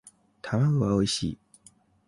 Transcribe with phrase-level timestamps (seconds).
[0.41, 1.37] 卵はおいしい